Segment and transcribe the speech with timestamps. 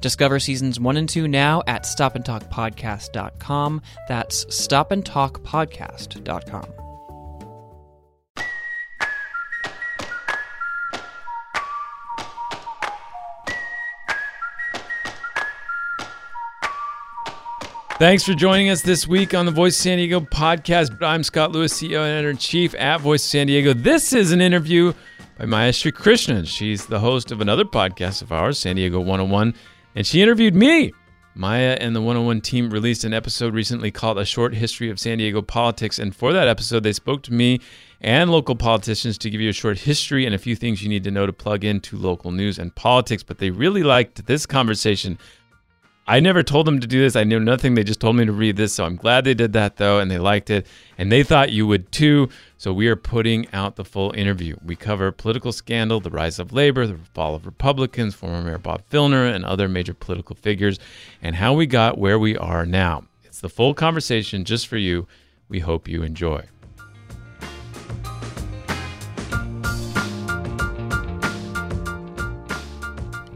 [0.00, 3.82] Discover seasons one and two now at stopandtalkpodcast.com.
[4.08, 6.64] That's stopandtalkpodcast.com.
[17.96, 21.00] Thanks for joining us this week on the Voice San Diego podcast.
[21.00, 23.72] I'm Scott Lewis, CEO and editor in chief at Voice San Diego.
[23.72, 24.92] This is an interview
[25.38, 26.44] by Maya Krishnan.
[26.44, 29.54] She's the host of another podcast of ours, San Diego 101,
[29.94, 30.92] and she interviewed me.
[31.36, 35.18] Maya and the 101 team released an episode recently called A Short History of San
[35.18, 35.98] Diego Politics.
[35.98, 37.60] And for that episode, they spoke to me
[38.00, 41.02] and local politicians to give you a short history and a few things you need
[41.02, 43.24] to know to plug into local news and politics.
[43.24, 45.18] But they really liked this conversation
[46.06, 47.16] I never told them to do this.
[47.16, 47.74] I knew nothing.
[47.74, 48.74] They just told me to read this.
[48.74, 50.66] So I'm glad they did that though, and they liked it.
[50.98, 52.28] And they thought you would too.
[52.58, 54.56] So we are putting out the full interview.
[54.64, 58.82] We cover political scandal, the rise of labor, the fall of Republicans, former Mayor Bob
[58.90, 60.78] Filner, and other major political figures,
[61.22, 63.04] and how we got where we are now.
[63.24, 65.06] It's the full conversation just for you.
[65.48, 66.44] We hope you enjoy.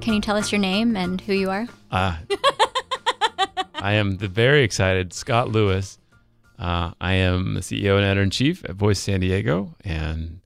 [0.09, 1.67] Can you tell us your name and who you are?
[1.91, 2.17] Uh,
[3.75, 5.99] I am the very excited Scott Lewis.
[6.59, 10.41] Uh, I am the CEO and editor in chief at Voice San Diego and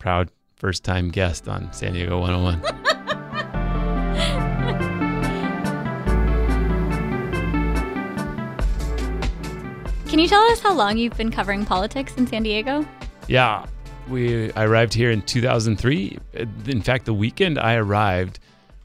[0.00, 2.60] proud first time guest on San Diego 101.
[10.08, 12.84] Can you tell us how long you've been covering politics in San Diego?
[13.28, 13.64] yeah,
[14.08, 16.18] we I arrived here in 2003.
[16.66, 18.40] In fact, the weekend I arrived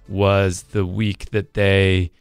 [0.10, 2.12] was the week that they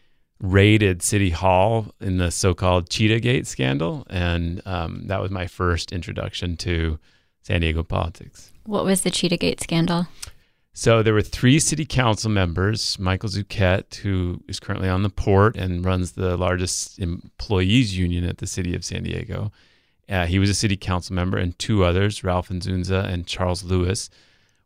[0.41, 5.93] raided City Hall in the so-called Cheetah Gate scandal, and um, that was my first
[5.93, 6.99] introduction to
[7.43, 8.53] San Diego politics.
[8.65, 10.09] What was the Cheetah Gate scandal?
[10.79, 15.57] So there were three city council members, Michael Zucchet, who is currently on the port
[15.57, 19.53] and runs the largest employees union at the city of San Diego.
[20.07, 24.11] Uh, he was a city council member, and two others, Ralph Inzunza and Charles Lewis,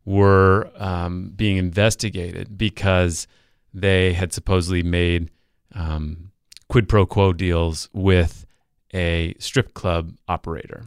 [0.05, 3.27] were um, being investigated because
[3.72, 5.31] they had supposedly made
[5.75, 6.33] um,
[6.69, 8.47] quid pro quo deals with
[8.93, 10.87] a strip club operator.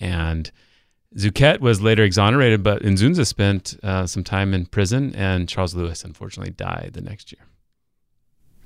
[0.00, 0.50] And
[1.16, 6.04] Zucchet was later exonerated, but Inzunza spent uh, some time in prison, and Charles Lewis
[6.04, 7.46] unfortunately died the next year.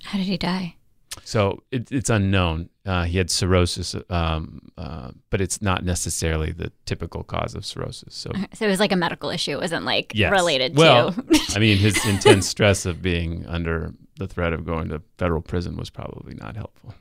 [0.05, 0.77] How did he die?
[1.25, 2.69] So it, it's unknown.
[2.85, 8.15] Uh, he had cirrhosis, um, uh, but it's not necessarily the typical cause of cirrhosis.
[8.15, 9.53] So, So it was like a medical issue.
[9.53, 10.31] It wasn't like yes.
[10.31, 11.41] related well, to.
[11.55, 15.77] I mean, his intense stress of being under the threat of going to federal prison
[15.77, 16.95] was probably not helpful.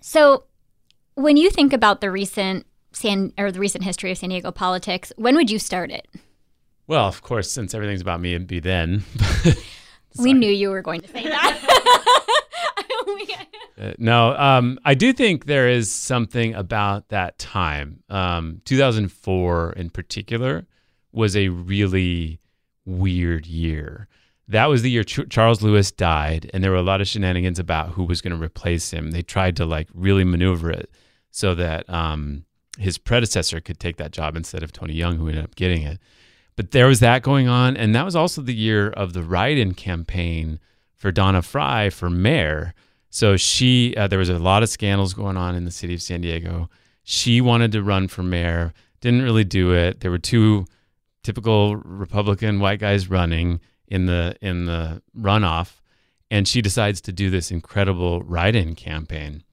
[0.00, 0.44] so
[1.14, 5.12] when you think about the recent San or the recent history of San Diego politics,
[5.16, 6.06] when would you start it?
[6.86, 9.02] Well, of course, since everything's about me, it'd be then.
[10.18, 12.42] We knew you were going to say that.
[13.78, 18.02] Uh, no, um, I do think there is something about that time.
[18.08, 20.66] Um, 2004 in particular
[21.12, 22.40] was a really
[22.86, 24.08] weird year.
[24.48, 27.58] That was the year Ch- Charles Lewis died, and there were a lot of shenanigans
[27.58, 29.10] about who was going to replace him.
[29.10, 30.90] They tried to like really maneuver it
[31.30, 32.46] so that um,
[32.78, 35.98] his predecessor could take that job instead of Tony Young, who ended up getting it.
[36.56, 39.74] But there was that going on, and that was also the year of the write-in
[39.74, 40.60] campaign
[40.94, 42.72] for Donna Frye for mayor.
[43.16, 46.02] So she, uh, there was a lot of scandals going on in the city of
[46.02, 46.68] San Diego.
[47.02, 50.00] She wanted to run for mayor, didn't really do it.
[50.00, 50.66] There were two
[51.22, 55.80] typical Republican white guys running in the in the runoff,
[56.30, 59.44] and she decides to do this incredible write-in campaign.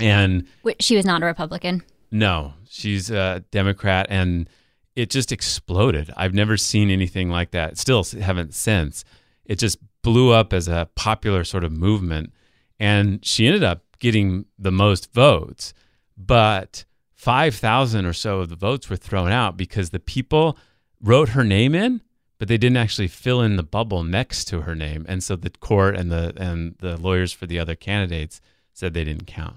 [0.00, 0.46] And
[0.80, 1.82] she was not a Republican.
[2.10, 4.48] no, she's a Democrat, and
[4.96, 6.10] it just exploded.
[6.16, 7.76] I've never seen anything like that.
[7.76, 9.04] Still haven't since.
[9.44, 12.32] It just blew up as a popular sort of movement,
[12.78, 15.74] and she ended up getting the most votes.
[16.16, 16.84] But
[17.14, 20.56] five thousand or so of the votes were thrown out because the people
[21.02, 22.00] wrote her name in,
[22.38, 25.50] but they didn't actually fill in the bubble next to her name, and so the
[25.50, 28.40] court and the and the lawyers for the other candidates
[28.72, 29.56] said they didn't count.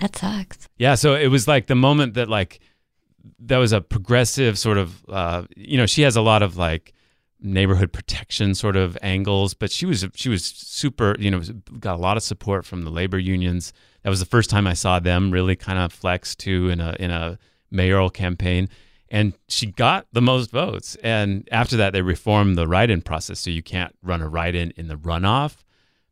[0.00, 0.68] That sucks.
[0.78, 2.60] Yeah, so it was like the moment that like
[3.40, 6.92] that was a progressive sort of uh, you know she has a lot of like
[7.42, 9.54] neighborhood protection sort of angles.
[9.54, 11.40] But she was she was super, you know,
[11.78, 13.72] got a lot of support from the labor unions.
[14.02, 16.96] That was the first time I saw them really kind of flex too in a
[16.98, 17.38] in a
[17.70, 18.68] mayoral campaign.
[19.08, 20.96] And she got the most votes.
[21.02, 24.88] And after that, they reformed the write-in process, so you can't run a write-in in
[24.88, 25.56] the runoff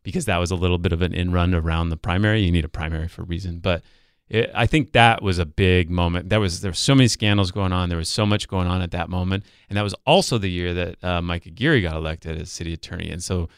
[0.02, 2.42] because that was a little bit of an in-run around the primary.
[2.42, 3.82] You need a primary for a reason, but
[4.30, 6.28] it, I think that was a big moment.
[6.28, 7.88] There was there were so many scandals going on.
[7.88, 10.72] There was so much going on at that moment, and that was also the year
[10.72, 13.10] that uh, Mike Aguirre got elected as city attorney.
[13.10, 13.48] And so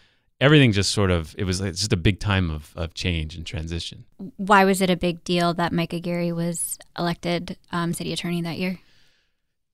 [0.40, 3.44] everything just sort of it was like, just a big time of, of change and
[3.44, 4.06] transition.
[4.38, 8.56] Why was it a big deal that Mike Aguirre was elected um, city attorney that
[8.56, 8.80] year?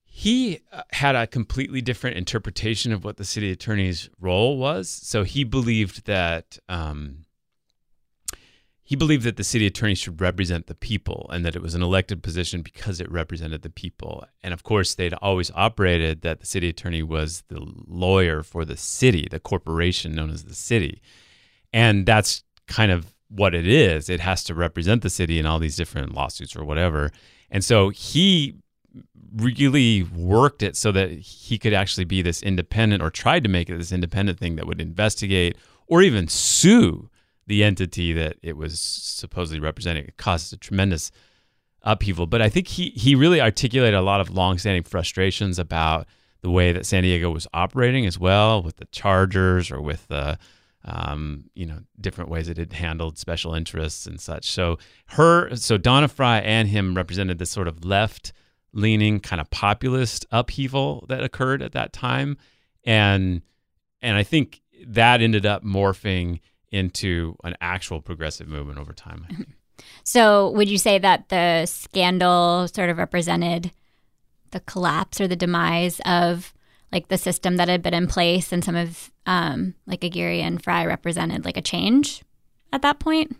[0.03, 4.89] He uh, had a completely different interpretation of what the city attorney's role was.
[4.89, 7.23] So he believed that um,
[8.89, 11.83] he believed that the city attorney should represent the people and that it was an
[11.83, 14.25] elected position because it represented the people.
[14.41, 18.75] And of course, they'd always operated that the city attorney was the lawyer for the
[18.75, 21.03] city, the corporation known as the city.
[21.71, 24.09] And that's kind of what it is.
[24.09, 27.11] It has to represent the city in all these different lawsuits or whatever.
[27.51, 28.55] And so he
[29.35, 33.69] really worked it so that he could actually be this independent or tried to make
[33.69, 37.07] it this independent thing that would investigate or even sue
[37.49, 40.05] the entity that it was supposedly representing.
[40.05, 41.11] It caused a tremendous
[41.81, 42.27] upheaval.
[42.27, 46.07] But I think he he really articulated a lot of longstanding frustrations about
[46.41, 50.37] the way that San Diego was operating as well with the Chargers or with the
[50.85, 54.51] um, you know different ways it had handled special interests and such.
[54.51, 58.31] So her so Donna Frye and him represented this sort of left
[58.73, 62.37] leaning kind of populist upheaval that occurred at that time
[62.83, 63.41] and
[64.03, 66.39] and I think that ended up morphing
[66.71, 69.27] into an actual progressive movement over time.
[70.03, 73.71] So, would you say that the scandal sort of represented
[74.51, 76.53] the collapse or the demise of
[76.91, 80.61] like the system that had been in place, and some of um, like Aguirre and
[80.61, 82.23] Frye represented like a change
[82.73, 83.35] at that point?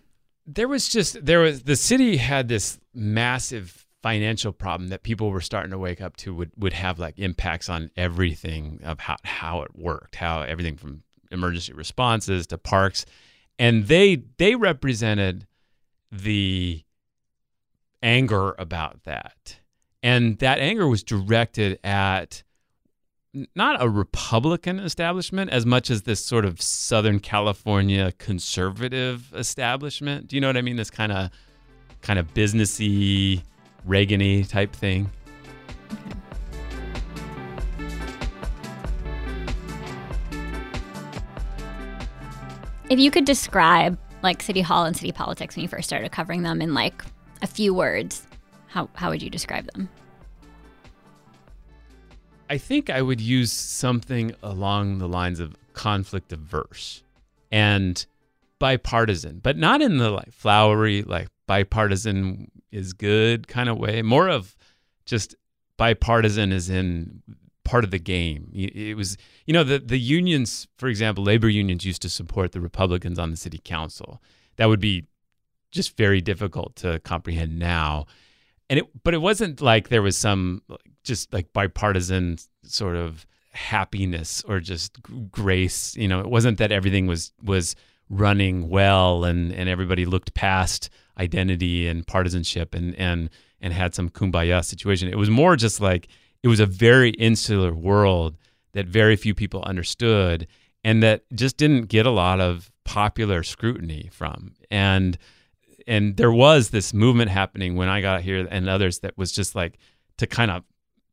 [0.45, 5.41] There was just there was the city had this massive financial problem that people were
[5.41, 9.61] starting to wake up to would would have like impacts on everything of how how
[9.61, 13.05] it worked, how everything from emergency responses to parks,
[13.57, 15.47] and they they represented
[16.11, 16.83] the
[18.01, 19.59] anger about that,
[20.01, 22.43] and that anger was directed at
[23.55, 30.27] not a Republican establishment as much as this sort of Southern California conservative establishment.
[30.27, 30.77] Do you know what I mean?
[30.77, 31.29] This kind of
[32.01, 33.43] kind of businessy,
[33.85, 35.11] Reagan-y type thing.
[35.91, 36.28] Okay.
[42.89, 46.41] If you could describe like City Hall and city politics when you first started covering
[46.41, 47.03] them in like
[47.43, 48.25] a few words,
[48.67, 49.87] how, how would you describe them?
[52.49, 57.03] I think I would use something along the lines of conflict averse
[57.51, 58.03] and
[58.57, 64.01] bipartisan, but not in the like flowery, like bipartisan is good kind of way.
[64.01, 64.57] More of
[65.05, 65.35] just
[65.77, 67.21] bipartisan is in
[67.69, 68.49] part of the game.
[68.51, 72.59] It was, you know, the, the unions, for example, labor unions used to support the
[72.59, 74.23] Republicans on the city council.
[74.55, 75.05] That would be
[75.69, 78.07] just very difficult to comprehend now.
[78.67, 80.63] And it, but it wasn't like there was some
[81.03, 84.97] just like bipartisan sort of happiness or just
[85.29, 85.95] grace.
[85.95, 87.75] You know, it wasn't that everything was was
[88.09, 90.89] running well and and everybody looked past
[91.19, 93.29] identity and partisanship and and
[93.61, 95.07] and had some kumbaya situation.
[95.07, 96.07] It was more just like
[96.43, 98.37] it was a very insular world
[98.73, 100.47] that very few people understood
[100.83, 104.55] and that just didn't get a lot of popular scrutiny from.
[104.71, 105.17] And
[105.87, 109.55] and there was this movement happening when I got here and others that was just
[109.55, 109.77] like
[110.17, 110.63] to kind of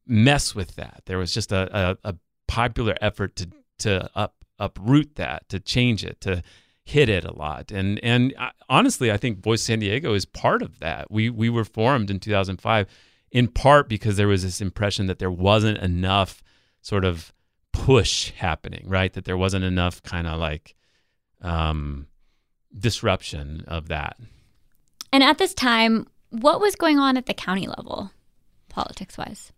[0.07, 1.03] mess with that.
[1.07, 2.15] There was just a, a, a
[2.47, 6.43] popular effort to to up uproot that, to change it, to
[6.85, 7.71] hit it a lot.
[7.73, 11.11] And and uh, honestly, I think Voice San Diego is part of that.
[11.11, 12.87] We we were formed in 2005
[13.31, 16.43] in part because there was this impression that there wasn't enough
[16.81, 17.33] sort of
[17.73, 19.13] push happening, right?
[19.13, 20.75] That there wasn't enough kind of like
[21.43, 22.07] um,
[22.77, 24.17] disruption of that.
[25.13, 28.11] And at this time, what was going on at the county level,
[28.69, 29.53] politics wise?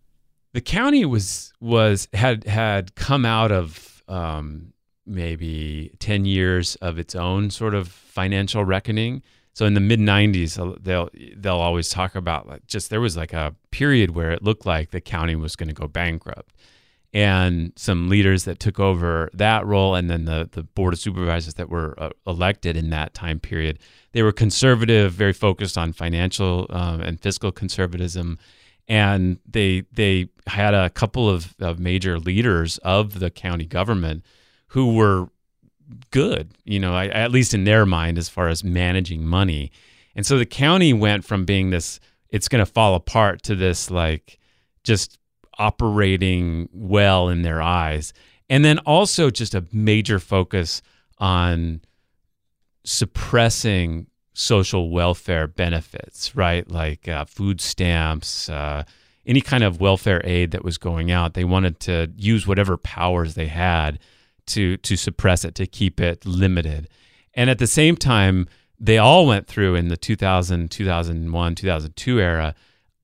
[0.53, 4.73] The county was was had had come out of um,
[5.07, 9.23] maybe ten years of its own sort of financial reckoning
[9.59, 13.17] so in the mid 90s uh, they'll they'll always talk about like just there was
[13.17, 16.55] like a period where it looked like the county was going to go bankrupt.
[17.13, 21.55] And some leaders that took over that role and then the the board of supervisors
[21.55, 23.81] that were uh, elected in that time period
[24.13, 28.39] they were conservative very focused on financial um, and fiscal conservatism.
[28.87, 34.25] And they they had a couple of, of major leaders of the county government
[34.69, 35.31] who were
[36.11, 39.73] good, you know, at least in their mind as far as managing money.
[40.15, 43.91] And so the county went from being this it's going to fall apart to this
[43.91, 44.39] like
[44.85, 45.19] just
[45.59, 48.13] operating well in their eyes.
[48.51, 50.83] And then also just a major focus
[51.19, 51.81] on
[52.85, 56.71] suppressing social welfare benefits, right?
[56.71, 58.85] Like uh, food stamps, uh,
[59.27, 61.35] any kind of welfare aid that was going out.
[61.35, 63.99] They wanted to use whatever powers they had
[64.49, 66.89] to to suppress it, to keep it limited.
[67.35, 68.49] And at the same time,
[68.81, 72.55] they all went through in the 2000, 2001, 2002 era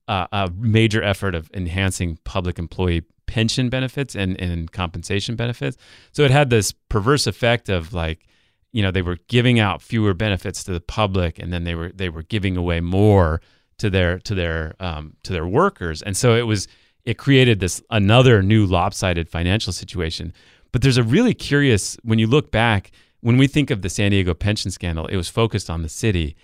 [0.08, 5.76] uh, a major effort of enhancing public employee pension benefits and, and compensation benefits.
[6.12, 8.26] So it had this perverse effect of like,
[8.72, 11.90] you know, they were giving out fewer benefits to the public, and then they were
[11.94, 13.40] they were giving away more
[13.78, 16.66] to their to their um, to their workers, and so it was
[17.04, 20.32] it created this another new lopsided financial situation.
[20.74, 22.90] But there's a really curious when you look back
[23.20, 26.34] when we think of the San Diego pension scandal, it was focused on the city.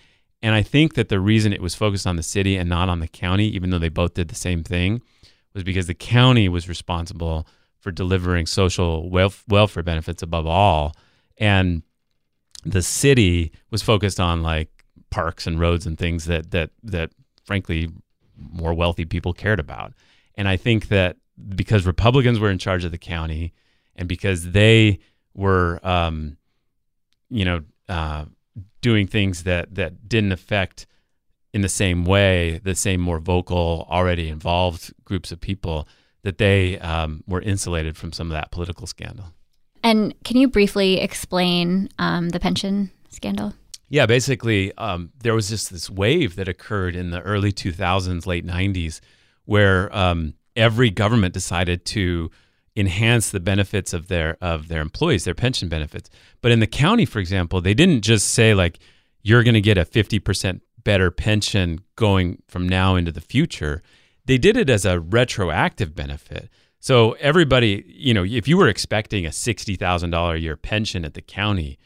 [0.41, 3.01] And I think that the reason it was focused on the city and not on
[3.01, 5.03] the county, even though they both did the same thing,
[5.53, 7.45] was because the county was responsible
[7.81, 10.95] for delivering social welfare benefits above all.
[11.37, 11.83] And
[12.65, 17.11] the city was focused on like parks and roads and things that that that
[17.43, 17.89] frankly
[18.37, 19.93] more wealthy people cared about.
[20.37, 21.17] And I think that
[21.57, 23.55] because Republicans were in charge of the county
[24.01, 24.99] and because they
[25.35, 26.37] were um,
[27.31, 28.25] you know, uh,
[28.81, 30.87] doing things that that didn't affect
[31.53, 35.89] in the same way the same more vocal, already involved groups of people
[36.23, 39.27] that they um, were insulated from some of that political scandal.
[39.83, 43.55] And can you briefly explain um, the pension scandal?
[43.89, 48.47] Yeah, basically, um, there was just this wave that occurred in the early 2000s, late
[48.47, 49.01] 90s,
[49.47, 52.31] where um, every government decided to
[52.77, 56.09] enhance the benefits of their of their employees, their pension benefits.
[56.41, 58.79] But in the county, for example, they didn't just say like
[59.23, 63.83] you're going to get a 50% better pension going from now into the future.
[64.25, 66.49] They did it as a retroactive benefit.
[66.79, 71.21] So everybody, you know, if you were expecting a $60,000 a year pension at the
[71.21, 71.79] county,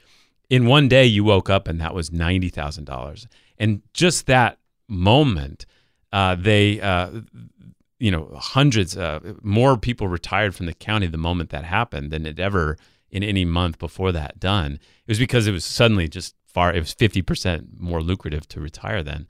[0.48, 3.26] in one day you woke up and that was $90,000.
[3.58, 5.66] And just that moment,
[6.12, 7.10] uh, they uh,
[7.98, 12.26] you know, hundreds, uh, more people retired from the county the moment that happened than
[12.26, 12.76] it ever
[13.10, 14.74] in any month before that done.
[14.74, 19.02] It was because it was suddenly just far, it was 50% more lucrative to retire
[19.02, 19.26] then.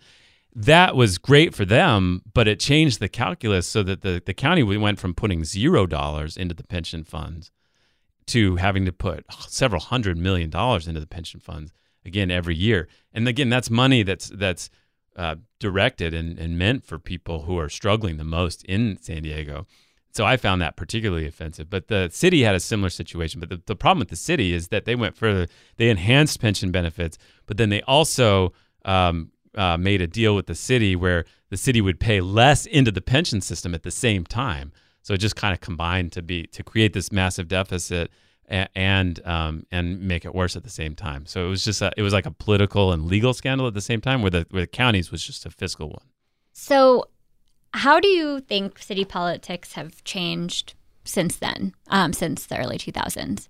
[0.55, 4.63] That was great for them, but it changed the calculus so that the, the county
[4.63, 7.51] went from putting zero dollars into the pension funds
[8.27, 11.73] to having to put several hundred million dollars into the pension funds
[12.05, 12.89] again every year.
[13.13, 14.71] And again, that's money that's that's
[15.17, 19.67] uh, directed and, and meant for people who are struggling the most in San Diego.
[20.13, 21.69] So I found that particularly offensive.
[21.69, 23.41] But the city had a similar situation.
[23.41, 25.49] But the, the problem with the city is that they went further.
[25.77, 28.53] They enhanced pension benefits, but then they also
[28.85, 32.93] um, uh, made a deal with the city where the city would pay less into
[32.93, 34.73] the pension system at the same time.
[35.03, 38.11] So it just kind of combined to be to create this massive deficit
[38.49, 41.27] and um, and make it worse at the same time.
[41.27, 43.81] So it was just a, it was like a political and legal scandal at the
[43.81, 46.07] same time, where the where the counties was just a fiscal one.
[46.53, 47.09] So,
[47.73, 50.75] how do you think city politics have changed
[51.05, 53.49] since then, um, since the early two thousands?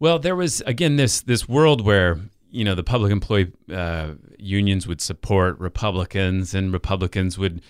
[0.00, 2.18] Well, there was again this this world where
[2.50, 7.62] you know the public employee uh, unions would support Republicans, and Republicans would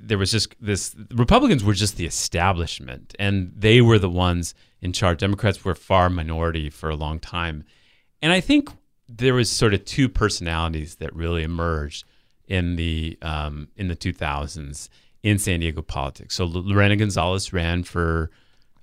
[0.00, 4.92] there was just this Republicans were just the establishment and they were the ones in
[4.92, 5.18] charge.
[5.18, 7.64] Democrats were far minority for a long time.
[8.22, 8.70] And I think
[9.08, 12.04] there was sort of two personalities that really emerged
[12.46, 14.88] in the um, in the 2000s
[15.22, 16.36] in San Diego politics.
[16.36, 18.30] So Lorena Gonzalez ran for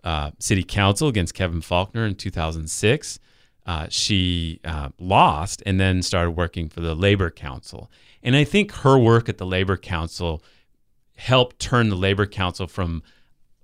[0.04, 3.20] uh, city council against Kevin Faulconer in 2006.
[3.66, 7.90] Uh, she uh, lost and then started working for the Labor Council.
[8.22, 10.44] And I think her work at the Labor Council
[11.16, 13.02] helped turn the Labor Council from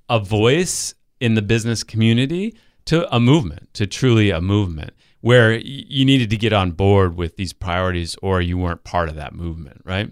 [0.09, 2.53] a voice in the business community
[2.85, 7.37] to a movement, to truly a movement where you needed to get on board with
[7.37, 10.11] these priorities or you weren't part of that movement, right?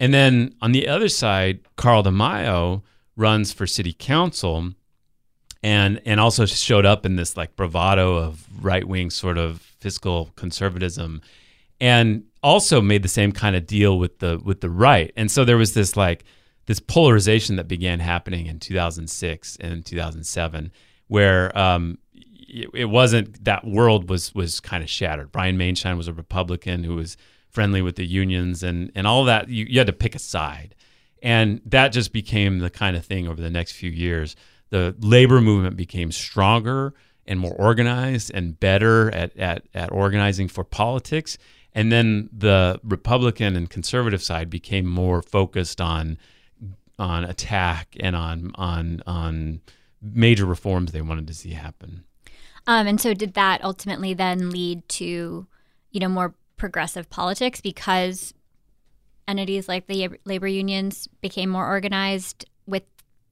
[0.00, 2.82] And then on the other side, Carl DeMaio
[3.16, 4.72] runs for city council
[5.62, 11.22] and and also showed up in this like bravado of right-wing sort of fiscal conservatism
[11.80, 15.12] and also made the same kind of deal with the with the right.
[15.16, 16.24] And so there was this like
[16.66, 20.72] this polarization that began happening in 2006 and 2007,
[21.08, 21.98] where um,
[22.48, 25.32] it, wasn't that world was was kind of shattered.
[25.32, 27.16] Brian Maienschein was a Republican who was
[27.48, 29.48] friendly with the unions, and and all that.
[29.48, 30.74] You, you had to pick a side,
[31.22, 34.36] And that just became the kind of thing over the next few years.
[34.70, 36.94] The labor movement became stronger
[37.26, 41.38] and more organized and better at, at, at organizing for politics.
[41.72, 46.18] And then the Republican and conservative side became more focused on
[46.98, 49.60] on attack and on on on
[50.00, 52.04] major reforms they wanted to see happen.
[52.66, 55.46] Um, and so, did that ultimately then lead to,
[55.90, 58.32] you know, more progressive politics because
[59.28, 62.84] entities like the labor unions became more organized with,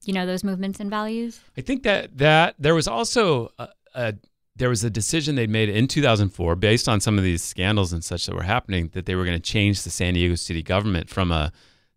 [0.05, 1.39] you know, those movements and values?
[1.57, 4.13] I think that that there was also a, a
[4.55, 8.03] there was a decision they'd made in 2004 based on some of these scandals and
[8.03, 11.09] such that were happening that they were going to change the San Diego city government
[11.09, 11.51] from a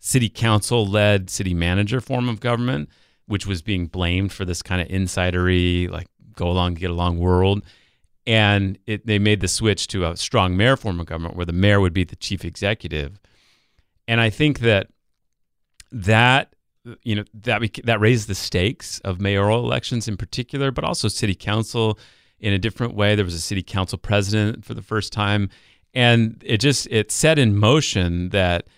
[0.06, 2.88] city council led city manager form of government,
[3.26, 7.64] which was being blamed for this kind of insidery, like go along, get along world.
[8.24, 11.52] And it, they made the switch to a strong mayor form of government where the
[11.52, 13.18] mayor would be the chief executive.
[14.06, 14.86] And I think that
[15.90, 16.54] that
[17.02, 21.34] you know that that raised the stakes of mayoral elections in particular, but also city
[21.34, 21.98] council
[22.38, 23.16] in a different way.
[23.16, 25.50] There was a city council president for the first time,
[25.94, 28.68] and it just it set in motion that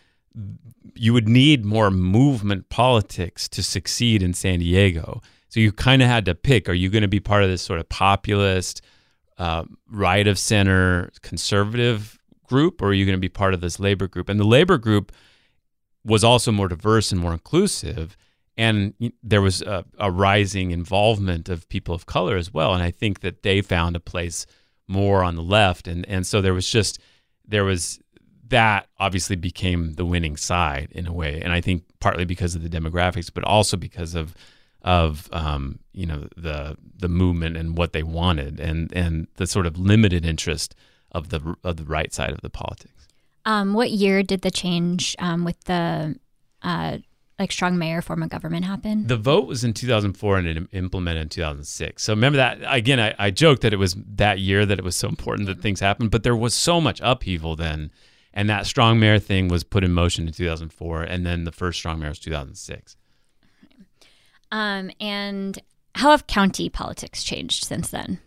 [0.95, 5.21] you would need more movement politics to succeed in San Diego.
[5.49, 7.63] So you kind of had to pick: Are you going to be part of this
[7.63, 8.83] sort of populist,
[9.39, 13.79] uh, right of center, conservative group, or are you going to be part of this
[13.79, 14.29] labor group?
[14.29, 15.13] And the labor group
[16.05, 18.17] was also more diverse and more inclusive
[18.59, 18.93] and
[19.23, 23.21] there was a, a, rising involvement of people of color as well and i think
[23.21, 24.45] that they found a place
[24.89, 26.99] more on the left and and so there was just
[27.47, 28.01] there was
[28.49, 32.63] that obviously became the winning side in a way and i think partly because of
[32.63, 34.35] the demographics but also because of
[34.83, 39.67] of um, you know the the movement and what they wanted and and the sort
[39.67, 40.75] of limited interest
[41.13, 43.09] of the of the right side of the politics
[43.45, 46.17] um, what year did the change um, with the
[46.63, 46.99] uh,
[47.39, 49.07] like strong mayor form of government happen?
[49.07, 52.03] The vote was in 2004 and it implemented in 2006.
[52.03, 52.99] So remember that again.
[52.99, 55.81] I, I joked that it was that year that it was so important that things
[55.81, 57.91] happened, but there was so much upheaval then,
[58.39, 61.77] and that strong mayor thing was put in motion in 2004, and then the first
[61.77, 62.97] strong mayor was 2006.
[64.53, 65.59] Um, and
[65.97, 68.21] how have county politics changed since then?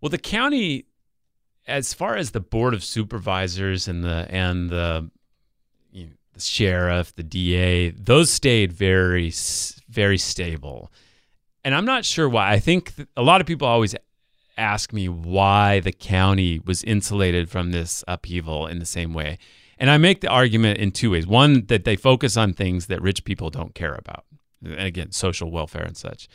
[0.00, 0.86] Well, the county,
[1.66, 5.10] as far as the board of supervisors and the and the
[5.92, 9.34] the sheriff, the DA, those stayed very,
[9.90, 10.90] very stable.
[11.62, 12.52] And I'm not sure why.
[12.52, 13.94] I think a lot of people always
[14.58, 19.38] ask me why the county was insulated from this upheaval in the same way.
[19.78, 21.26] And I make the argument in two ways.
[21.26, 24.24] One, that they focus on things that rich people don't care about.
[24.64, 26.28] And again, social welfare and such.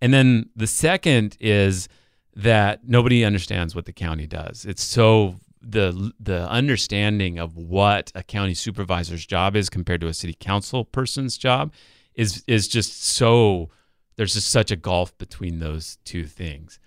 [0.00, 1.88] And then the second is
[2.34, 4.64] that nobody understands what the county does.
[4.64, 10.14] It's so the the understanding of what a county supervisor's job is compared to a
[10.14, 11.72] city council person's job
[12.14, 13.70] is is just so
[14.16, 16.78] there's just such a gulf between those two things.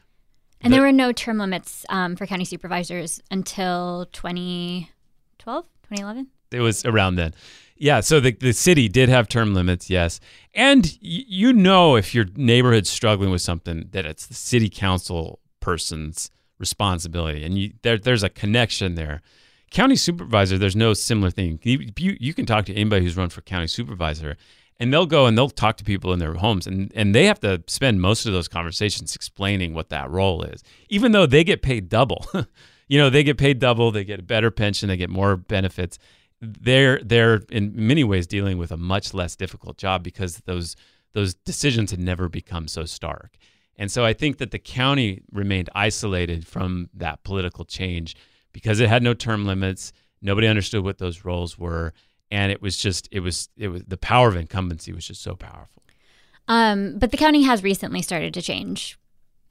[0.63, 6.28] And the, there were no term limits um, for county supervisors until 2012, 2011?
[6.52, 7.34] It was around then.
[7.78, 10.19] Yeah, so the, the city did have term limits, yes.
[10.54, 15.39] And y- you know if your neighborhood's struggling with something that it's the city council
[15.62, 19.21] person's responsibility, and you, there, there's a connection there.
[19.71, 21.60] County supervisor, there's no similar thing.
[21.63, 24.38] You, you, you can talk to anybody who's run for county supervisor,
[24.81, 27.39] and they'll go and they'll talk to people in their homes, and, and they have
[27.41, 31.61] to spend most of those conversations explaining what that role is, even though they get
[31.61, 32.25] paid double.
[32.87, 35.99] you know, they get paid double, they get a better pension, they get more benefits.
[36.41, 40.75] They're they're in many ways dealing with a much less difficult job because those
[41.13, 43.37] those decisions had never become so stark.
[43.77, 48.15] And so I think that the county remained isolated from that political change
[48.51, 49.93] because it had no term limits.
[50.23, 51.93] Nobody understood what those roles were.
[52.31, 55.35] And it was just, it was, it was, the power of incumbency was just so
[55.35, 55.83] powerful.
[56.47, 58.97] Um, but the county has recently started to change,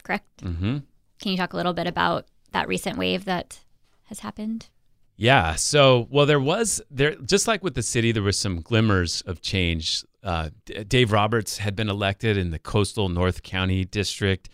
[0.02, 0.42] correct?
[0.42, 0.78] Mm-hmm.
[1.20, 3.60] Can you talk a little bit about that recent wave that
[4.04, 4.68] has happened?
[5.16, 5.54] Yeah.
[5.54, 9.42] So, well, there was there just like with the city, there was some glimmers of
[9.42, 10.50] change uh,
[10.88, 14.50] Dave Roberts had been elected in the coastal North County district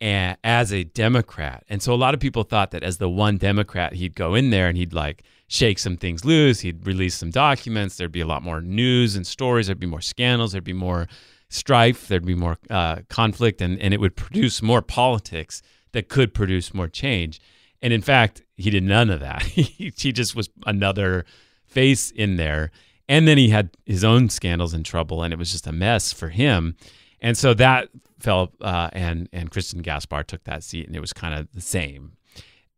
[0.00, 1.64] and, as a Democrat.
[1.68, 4.50] And so a lot of people thought that as the one Democrat, he'd go in
[4.50, 6.60] there and he'd like shake some things loose.
[6.60, 7.96] He'd release some documents.
[7.96, 9.66] There'd be a lot more news and stories.
[9.66, 10.52] There'd be more scandals.
[10.52, 11.08] There'd be more
[11.48, 12.08] strife.
[12.08, 13.60] There'd be more uh, conflict.
[13.60, 17.40] And, and it would produce more politics that could produce more change.
[17.82, 19.42] And in fact, he did none of that.
[19.42, 21.24] he, he just was another
[21.66, 22.70] face in there.
[23.08, 26.12] And then he had his own scandals and trouble, and it was just a mess
[26.12, 26.76] for him.
[27.20, 31.12] And so that fell, uh, and and Kristin Gaspar took that seat, and it was
[31.12, 32.12] kind of the same.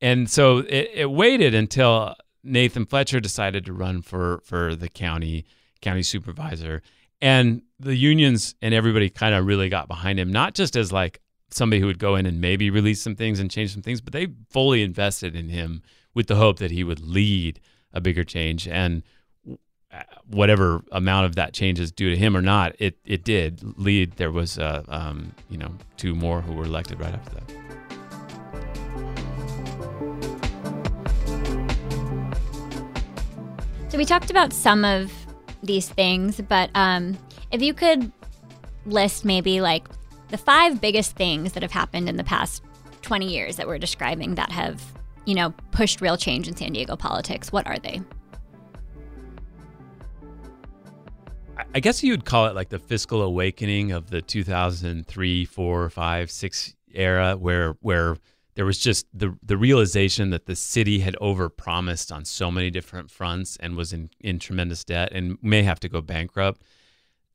[0.01, 5.45] And so it, it waited until Nathan Fletcher decided to run for for the county
[5.81, 6.83] county supervisor.
[7.21, 11.21] And the unions and everybody kind of really got behind him, not just as like
[11.51, 14.13] somebody who would go in and maybe release some things and change some things, but
[14.13, 15.83] they fully invested in him
[16.15, 17.61] with the hope that he would lead
[17.93, 18.69] a bigger change.
[18.69, 19.03] And
[20.27, 24.13] whatever amount of that change is due to him or not, it it did lead.
[24.17, 27.86] There was, uh, um, you know, two more who were elected right after that.
[33.97, 35.11] So we talked about some of
[35.63, 37.17] these things, but um,
[37.51, 38.13] if you could
[38.85, 39.89] list maybe like
[40.29, 42.63] the five biggest things that have happened in the past
[43.01, 44.83] 20 years that we're describing that have,
[45.25, 48.03] you know, pushed real change in San Diego politics, what are they?
[51.75, 56.75] I guess you'd call it like the fiscal awakening of the 2003, 4, 5, 6
[56.93, 58.19] era where where
[58.57, 63.11] there was just the the realization that the city had overpromised on so many different
[63.11, 66.62] fronts and was in, in tremendous debt and may have to go bankrupt.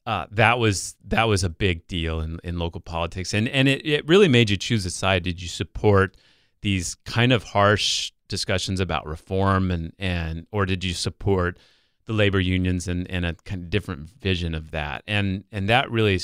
[0.06, 3.86] Uh, that was that was a big deal in, in local politics and and it,
[3.86, 5.24] it really made you choose a side.
[5.24, 6.18] Did you support
[6.62, 11.58] these kind of harsh discussions about reform and and or did you support
[12.06, 15.04] the labor unions and, and a kind of different vision of that.
[15.08, 16.20] And and that really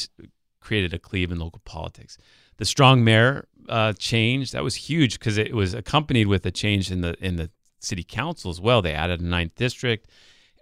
[0.60, 2.18] created a cleave in local politics.
[2.58, 6.92] The strong mayor uh, change that was huge because it was accompanied with a change
[6.92, 7.50] in the in the
[7.80, 8.82] city council as well.
[8.82, 10.10] They added a ninth district,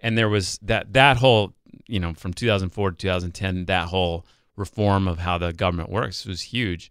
[0.02, 1.54] and there was that that whole
[1.86, 6.40] you know from 2004 to 2010 that whole reform of how the government works was
[6.40, 6.90] huge.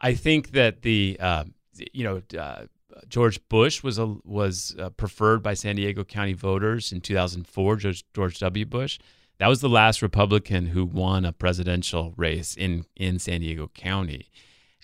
[0.00, 1.44] I think that the uh,
[1.92, 2.66] you know uh,
[3.08, 7.76] George Bush was a, was uh, preferred by San Diego County voters in 2004.
[7.76, 8.66] George, George W.
[8.66, 8.98] Bush.
[9.38, 14.30] That was the last Republican who won a presidential race in in San Diego County,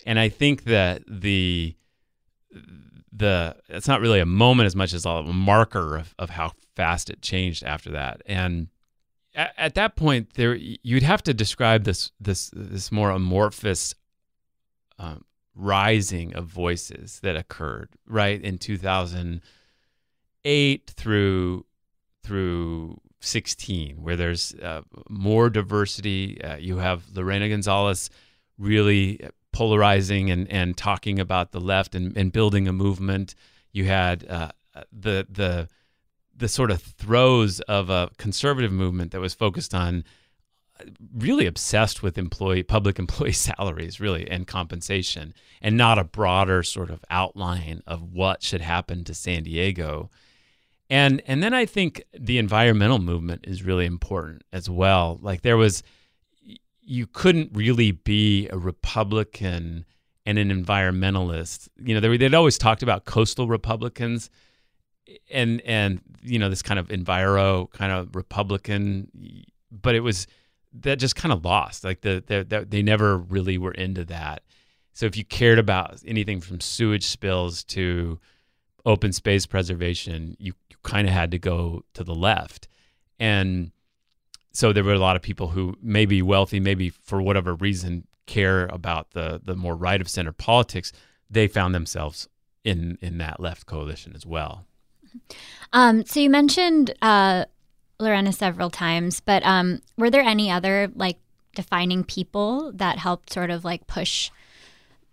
[0.05, 1.75] and I think that the
[3.11, 7.09] the it's not really a moment as much as a marker of, of how fast
[7.09, 8.21] it changed after that.
[8.25, 8.67] And
[9.35, 13.95] at, at that point, there you'd have to describe this this this more amorphous
[14.99, 15.23] um,
[15.55, 21.65] rising of voices that occurred right in 2008 through
[22.23, 28.09] through 16 where there's uh, more diversity uh, you have lorena gonzalez
[28.57, 29.19] really
[29.51, 33.35] polarizing and, and talking about the left and, and building a movement
[33.71, 34.51] you had uh,
[34.91, 35.67] the the
[36.35, 40.03] the sort of throes of a conservative movement that was focused on
[41.13, 46.89] really obsessed with employee public employee salaries really and compensation and not a broader sort
[46.89, 50.09] of outline of what should happen to San Diego.
[50.89, 55.19] And and then I think the environmental movement is really important as well.
[55.21, 55.83] Like there was
[56.81, 59.85] you couldn't really be a Republican
[60.25, 61.69] and an environmentalist.
[61.77, 64.29] You know, they, they'd always talked about coastal Republicans
[65.29, 69.09] and and you know this kind of enviro kind of Republican,
[69.71, 70.27] but it was
[70.73, 71.83] that just kind of lost.
[71.83, 74.43] Like the, the, the, they never really were into that.
[74.93, 78.19] So if you cared about anything from sewage spills to
[78.85, 82.67] open space preservation, you, you kind of had to go to the left.
[83.19, 83.71] And
[84.51, 88.65] so there were a lot of people who maybe wealthy, maybe for whatever reason care
[88.67, 90.91] about the the more right of center politics.
[91.29, 92.27] They found themselves
[92.63, 94.65] in in that left coalition as well.
[95.73, 97.45] Um, so you mentioned uh,
[97.99, 101.17] Lorena several times, but um, were there any other like
[101.55, 104.31] defining people that helped sort of like push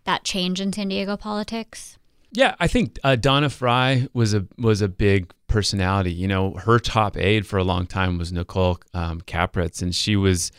[0.05, 1.98] that change in San Diego politics?
[2.33, 6.13] Yeah, I think uh, Donna Frye was a was a big personality.
[6.13, 10.15] You know, her top aide for a long time was Nicole um, Capretz, and she
[10.15, 10.53] was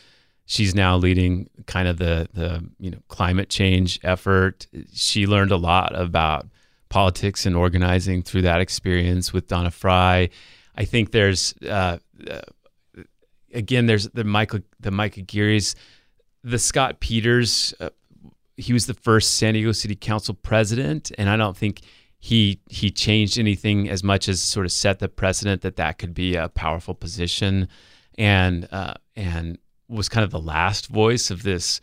[0.46, 4.66] she's now leading kind of the the you know climate change effort.
[4.92, 6.48] She learned a lot about
[6.88, 10.28] politics and organizing through that experience with Donna Frye.
[10.76, 12.40] I think there's uh, uh,
[13.54, 15.76] again there's the Michael the Mike Aguirre's,
[16.42, 17.74] the Scott Peters.
[17.78, 17.90] Uh,
[18.60, 21.80] he was the first San Diego City Council president, and I don't think
[22.18, 26.14] he he changed anything as much as sort of set the precedent that that could
[26.14, 27.68] be a powerful position,
[28.18, 31.80] and uh, and was kind of the last voice of this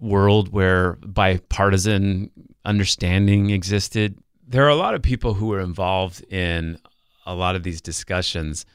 [0.00, 2.30] world where bipartisan
[2.64, 4.18] understanding existed.
[4.46, 6.78] There are a lot of people who were involved in
[7.26, 8.66] a lot of these discussions.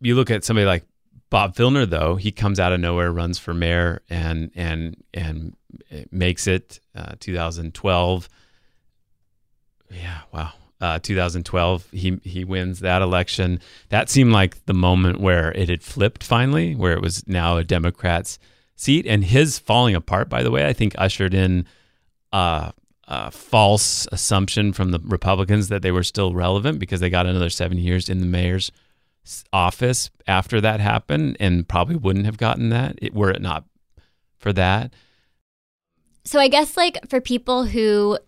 [0.00, 0.84] You look at somebody like
[1.30, 5.56] Bob Filner, though he comes out of nowhere, runs for mayor, and and and
[6.10, 6.80] makes it.
[6.94, 8.28] Uh, 2012.
[9.90, 10.52] Yeah, wow.
[10.80, 13.60] Uh, 2012, he he wins that election.
[13.88, 17.64] That seemed like the moment where it had flipped finally, where it was now a
[17.64, 18.38] Democrat's
[18.76, 20.28] seat, and his falling apart.
[20.28, 21.66] By the way, I think ushered in
[22.32, 22.72] uh,
[23.06, 27.50] uh, false assumption from the Republicans that they were still relevant because they got another
[27.50, 28.72] seven years in the mayor's
[29.52, 33.64] office after that happened and probably wouldn't have gotten that were it not
[34.38, 34.92] for that.
[36.24, 38.18] So I guess like for people who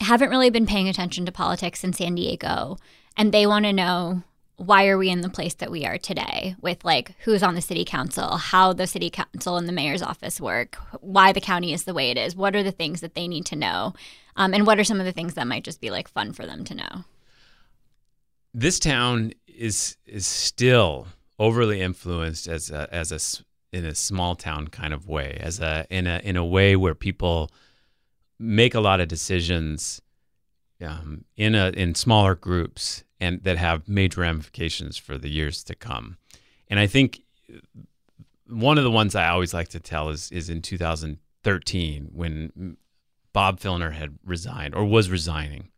[0.00, 2.76] haven't really been paying attention to politics in San Diego
[3.16, 4.22] and they want to know
[4.56, 7.60] why are we in the place that we are today with like who's on the
[7.60, 11.84] city council, how the city council and the mayor's office work, why the county is
[11.84, 13.92] the way it is, what are the things that they need to know,
[14.36, 16.46] um, and what are some of the things that might just be like fun for
[16.46, 17.04] them to know.
[18.54, 21.06] This town is is still
[21.38, 23.18] overly influenced as a, as a
[23.76, 26.94] in a small town kind of way, as a in a in a way where
[26.94, 27.50] people
[28.38, 30.00] make a lot of decisions
[30.80, 35.74] um, in a in smaller groups and that have major ramifications for the years to
[35.74, 36.16] come.
[36.68, 37.22] And I think
[38.48, 42.76] one of the ones I always like to tell is is in 2013 when
[43.32, 45.68] Bob Filner had resigned or was resigning.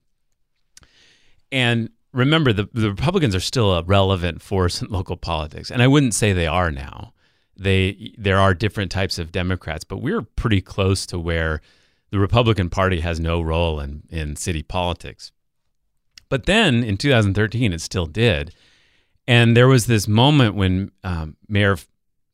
[1.50, 5.86] And remember, the, the Republicans are still a relevant force in local politics, and I
[5.86, 7.12] wouldn't say they are now.
[7.58, 11.60] They there are different types of Democrats, but we're pretty close to where
[12.10, 15.32] the Republican Party has no role in in city politics.
[16.28, 18.54] But then in 2013, it still did.
[19.26, 21.76] And there was this moment when um, Mayor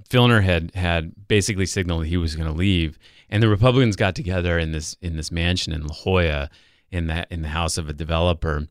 [0.09, 4.59] Filner had had basically signaled he was going to leave, and the Republicans got together
[4.59, 6.51] in this in this mansion in La Jolla,
[6.91, 8.69] in that in the house of a developer,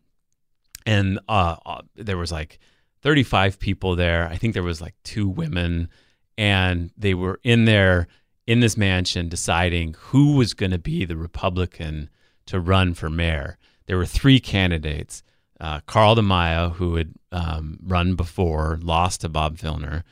[0.86, 2.60] and uh, uh, there was like
[3.02, 4.28] 35 people there.
[4.30, 5.90] I think there was like two women,
[6.38, 8.08] and they were in there
[8.46, 12.10] in this mansion deciding who was going to be the Republican
[12.46, 15.24] to run for mayor there were three candidates.
[15.60, 20.04] Uh, Carl DeMaio, who had um, run before, lost to Bob Filner.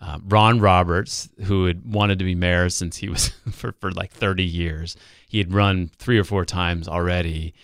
[0.00, 4.12] Uh, Ron Roberts, who had wanted to be mayor since he was for, for like
[4.12, 4.96] 30 years.
[5.28, 7.54] He had run three or four times already,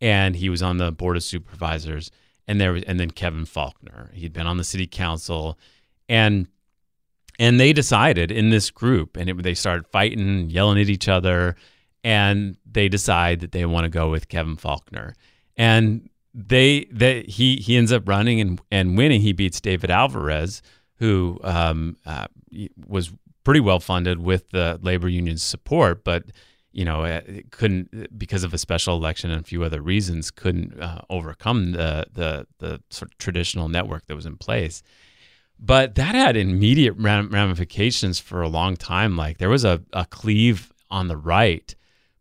[0.00, 2.10] and he was on the board of supervisors.
[2.46, 4.12] And there was, and then Kevin Faulconer.
[4.12, 5.58] He'd been on the city council,
[6.08, 6.46] and
[7.40, 11.56] and they decided in this group, and it, they started fighting, yelling at each other,
[12.04, 15.14] and they decide that they want to go with Kevin Faulconer.
[15.56, 19.22] And they they he he ends up running and, and winning.
[19.22, 20.60] He beats David Alvarez,
[20.96, 22.26] who um, uh,
[22.86, 23.10] was
[23.42, 26.24] pretty well funded with the labor union's support, but
[26.72, 30.78] you know uh, couldn't because of a special election and a few other reasons couldn't
[30.78, 34.82] uh, overcome the the the sort of traditional network that was in place.
[35.62, 39.16] But that had immediate ramifications for a long time.
[39.16, 41.74] Like there was a, a cleave on the right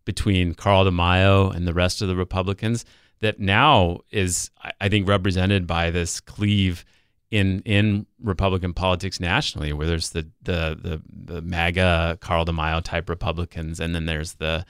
[0.03, 2.83] between Carl DeMaio and the rest of the Republicans
[3.21, 4.49] that now is,
[4.81, 6.83] I think, represented by this cleave
[7.31, 11.01] in in Republican politics nationally, where there's the the the,
[11.33, 14.65] the MAGA Carl DeMaio type Republicans, and then there's the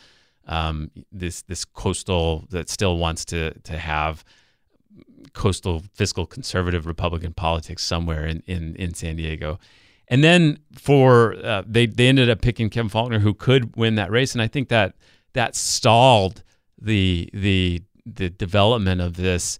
[0.45, 4.23] um, this this coastal that still wants to to have
[5.33, 9.59] coastal fiscal conservative Republican politics somewhere in in, in San Diego.
[10.07, 14.11] And then for uh, they they ended up picking Kevin Faulconer, who could win that
[14.11, 14.95] race, and I think that
[15.33, 16.43] that stalled
[16.81, 19.59] the the the development of this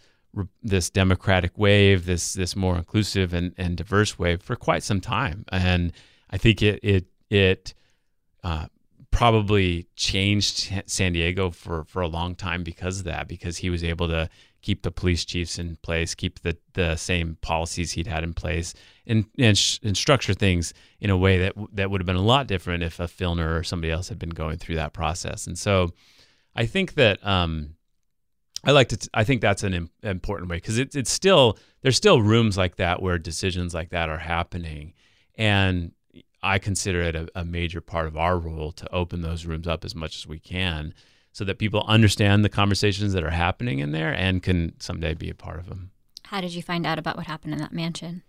[0.64, 5.46] this democratic wave, this this more inclusive and, and diverse wave for quite some time.
[5.52, 5.92] And
[6.30, 7.74] I think it it it
[8.44, 8.68] uh,
[9.12, 13.84] probably changed San Diego for for a long time because of that, because he was
[13.84, 14.30] able to
[14.62, 18.74] keep the police chiefs in place, keep the the same policies he'd had in place,
[19.06, 22.22] and and, sh- and structure things in a way that that would have been a
[22.22, 25.48] lot different if a Filner or somebody else had been going through that process.
[25.48, 25.92] And so,
[26.56, 27.76] I think that um,
[28.64, 28.98] I like to.
[28.98, 32.58] T- I think that's an Im- important way because it's it's still there's still rooms
[32.58, 34.94] like that where decisions like that are happening,
[35.36, 35.94] and
[36.44, 39.86] I consider it a, a major part of our role to open those rooms up
[39.86, 40.94] as much as we can
[41.32, 45.30] so that people understand the conversations that are happening in there and can someday be
[45.30, 45.92] a part of them.
[46.26, 48.24] How did you find out about what happened in that mansion?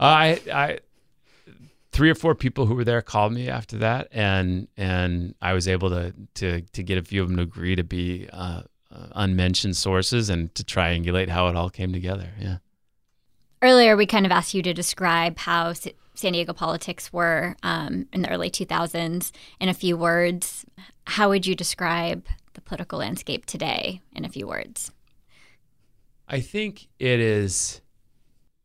[0.00, 0.78] I, I,
[1.92, 5.68] three or four people who were there called me after that, and and I was
[5.68, 9.06] able to to to get a few of them to agree to be uh, uh,
[9.14, 12.30] unmentioned sources and to triangulate how it all came together.
[12.40, 12.58] Yeah.
[13.62, 15.72] Earlier, we kind of asked you to describe how
[16.14, 20.64] San Diego politics were um, in the early 2000s in a few words.
[21.06, 24.92] How would you describe the political landscape today in a few words?
[26.28, 27.80] I think it is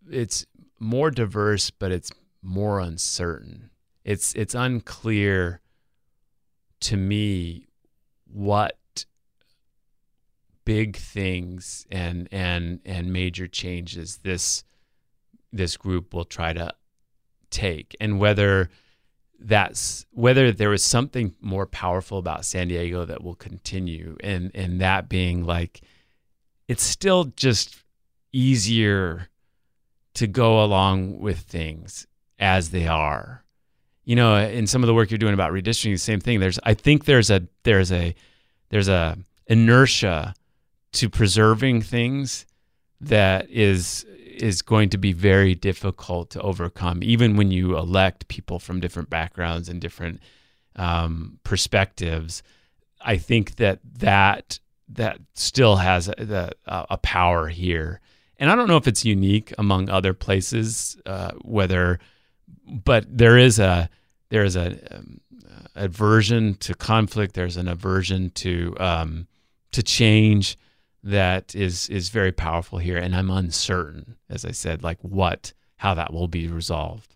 [0.10, 0.46] it's
[0.80, 3.70] more diverse, but it's more uncertain.
[4.06, 5.62] It's it's unclear
[6.82, 7.68] to me
[8.26, 9.06] what
[10.66, 14.64] big things and and and major changes this
[15.52, 16.72] this group will try to
[17.50, 18.70] take and whether
[19.40, 24.82] that's whether there was something more powerful about San Diego that will continue and and
[24.82, 25.82] that being like
[26.68, 27.84] it's still just
[28.32, 29.30] easier
[30.14, 32.06] to go along with things
[32.40, 33.44] as they are.
[34.06, 36.40] You know, in some of the work you're doing about redistricting, the same thing.
[36.40, 38.16] There's, I think there's a there's a
[38.70, 40.34] there's a inertia
[40.94, 42.46] to preserving things
[43.02, 44.06] that is
[44.40, 49.10] is going to be very difficult to overcome, even when you elect people from different
[49.10, 50.20] backgrounds and different
[50.76, 52.42] um, perspectives.
[53.02, 58.02] I think that that that still has a, a, power here,
[58.38, 62.00] and I don't know if it's unique among other places, uh, whether,
[62.66, 63.90] but there is a
[64.30, 65.22] there is a um,
[65.76, 67.36] aversion to conflict.
[67.36, 69.28] There's an aversion to um,
[69.72, 70.58] to change
[71.04, 75.94] that is is very powerful here, and I'm uncertain, as I said, like what how
[75.94, 77.16] that will be resolved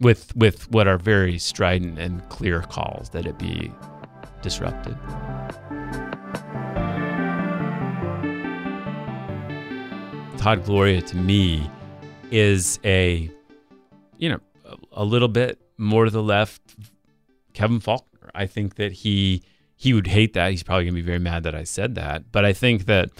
[0.00, 3.72] with with what are very strident and clear calls that it be
[4.42, 4.96] disrupted.
[10.38, 11.68] Todd Gloria to me
[12.30, 13.30] is a
[14.18, 14.40] you know
[14.92, 16.76] a, little bit more to the left
[17.54, 18.30] Kevin Faulconer.
[18.34, 19.42] I think that he
[19.80, 20.50] he would hate that.
[20.50, 22.32] He's probably going to be very mad that I said that.
[22.32, 23.10] But I think that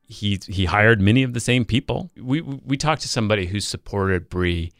[0.00, 2.10] he he hired many of the same people.
[2.16, 4.70] We we talked to somebody who supported Bry.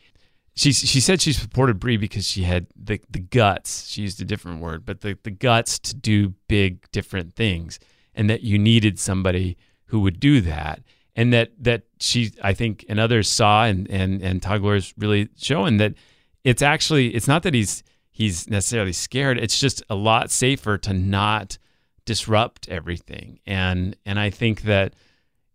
[0.54, 3.86] She she said she supported Bry because she had the the guts.
[3.86, 7.78] She used a different word, but the the guts to do big different things,
[8.14, 10.80] and that you needed somebody who would do that.
[11.14, 14.62] And that that she I think and others saw and and and Todd
[14.96, 15.92] really showing that
[16.44, 17.82] it's actually it's not that he's
[18.20, 19.38] he's necessarily scared.
[19.38, 21.56] It's just a lot safer to not
[22.04, 23.40] disrupt everything.
[23.46, 24.92] And and I think that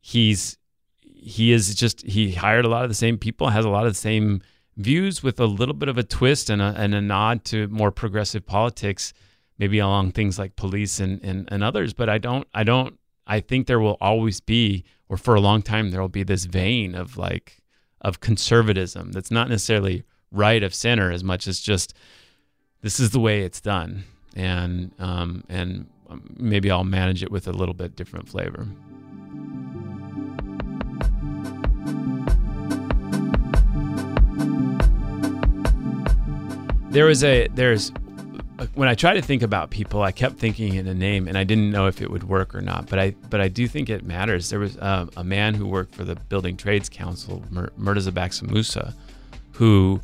[0.02, 0.58] he's
[1.00, 3.94] he is just he hired a lot of the same people, has a lot of
[3.94, 4.42] the same
[4.78, 7.92] views with a little bit of a twist and a, and a nod to more
[7.92, 9.14] progressive politics,
[9.60, 11.94] maybe along things like police and, and, and others.
[11.94, 12.98] But I don't I don't
[13.28, 16.46] I think there will always be, or for a long time, there will be this
[16.46, 17.62] vein of like
[18.02, 21.94] of conservatism that's not necessarily right of center as much as just
[22.86, 24.04] this is the way it's done,
[24.36, 25.88] and um, and
[26.38, 28.68] maybe I'll manage it with a little bit different flavor.
[36.92, 37.92] There was a there's
[38.76, 41.44] when I try to think about people, I kept thinking in a name, and I
[41.44, 42.88] didn't know if it would work or not.
[42.88, 44.52] But I, but I do think it matters.
[44.52, 48.94] There was uh, a man who worked for the Building Trades Council, Mur- Murtaza Baxamusa
[49.56, 50.02] who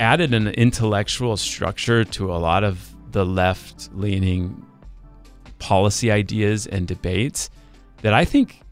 [0.00, 4.66] added an intellectual structure to a lot of the left leaning
[5.58, 7.50] policy ideas and debates
[8.02, 8.62] that I think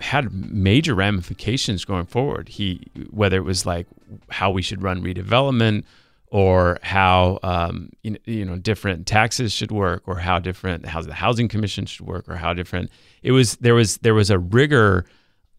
[0.00, 2.48] had major ramifications going forward.
[2.48, 3.86] He, whether it was like
[4.30, 5.84] how we should run redevelopment,
[6.28, 11.12] or how um, you, you know different taxes should work, or how different how the
[11.12, 12.90] housing commission should work, or how different
[13.22, 13.56] it was.
[13.56, 15.04] There was there was a rigor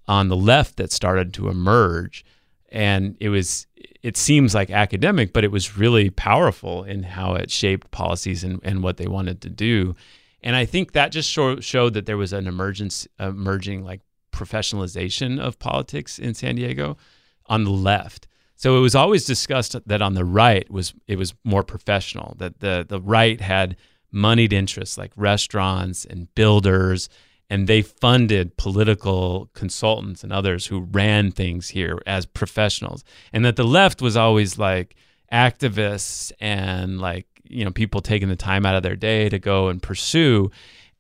[0.08, 2.26] on the left that started to emerge,
[2.70, 3.68] and it was
[4.04, 8.60] it seems like academic, but it was really powerful in how it shaped policies and,
[8.62, 9.96] and what they wanted to do.
[10.42, 14.02] And I think that just show, showed that there was an emergence, emerging like
[14.34, 16.98] professionalization of politics in San Diego
[17.46, 18.28] on the left.
[18.58, 22.36] So it was always discussed that on the right was it was more professional.
[22.40, 23.76] That the the right had
[24.12, 27.10] moneyed interests like restaurants and builders
[27.54, 33.04] and they funded political consultants and others who ran things here as professionals.
[33.32, 34.96] And that the left was always like
[35.32, 39.68] activists and like you know people taking the time out of their day to go
[39.68, 40.50] and pursue.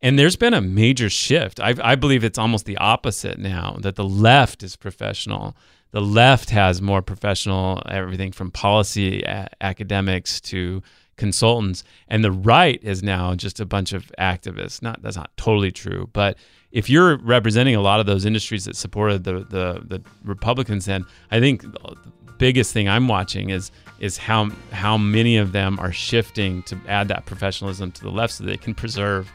[0.03, 1.59] And there's been a major shift.
[1.59, 5.57] I, I believe it's almost the opposite now that the left is professional.
[5.89, 10.83] The left has more professional everything from policy a- academics to
[11.23, 14.81] consultants, and the right is now just a bunch of activists.
[14.81, 16.35] Not that's not totally true, but
[16.73, 21.05] if you're representing a lot of those industries that supported the the, the Republicans, then
[21.31, 21.95] I think the
[22.37, 27.07] biggest thing I'm watching is is how how many of them are shifting to add
[27.07, 29.31] that professionalism to the left so they can preserve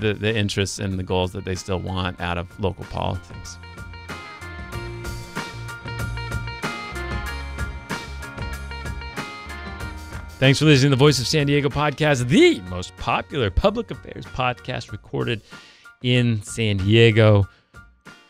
[0.00, 3.56] the, the interests and the goals that they still want out of local politics.
[10.40, 14.24] Thanks for listening to the Voice of San Diego podcast, the most popular public affairs
[14.24, 15.42] podcast recorded
[16.02, 17.46] in San Diego.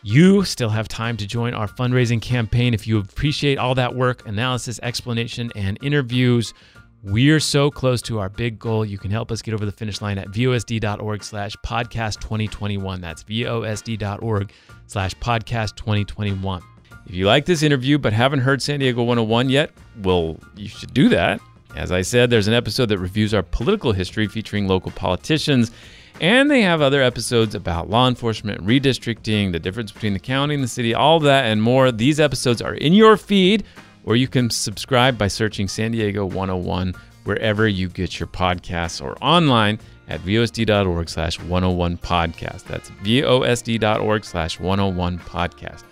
[0.03, 4.27] You still have time to join our fundraising campaign if you appreciate all that work,
[4.27, 6.53] analysis, explanation, and interviews.
[7.01, 8.83] We're so close to our big goal.
[8.83, 12.99] You can help us get over the finish line at vosd.org slash podcast 2021.
[12.99, 14.51] That's vosd.org
[14.87, 16.61] slash podcast 2021.
[17.07, 19.71] If you like this interview but haven't heard San Diego 101 yet,
[20.03, 21.39] well, you should do that.
[21.75, 25.71] As I said, there's an episode that reviews our political history featuring local politicians
[26.19, 30.63] And they have other episodes about law enforcement, redistricting, the difference between the county and
[30.63, 31.91] the city, all that and more.
[31.91, 33.63] These episodes are in your feed,
[34.03, 36.93] or you can subscribe by searching San Diego 101
[37.23, 42.65] wherever you get your podcasts or online at vosd.org slash 101 podcast.
[42.65, 45.83] That's vosd.org slash 101 podcast.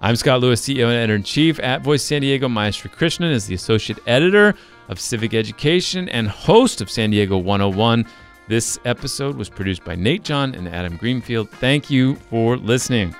[0.00, 2.48] I'm Scott Lewis, CEO and editor in chief at Voice San Diego.
[2.48, 4.54] Maya Srikrishnan is the associate editor
[4.88, 8.06] of civic education and host of San Diego 101.
[8.48, 11.50] This episode was produced by Nate John and Adam Greenfield.
[11.50, 13.14] Thank you for listening.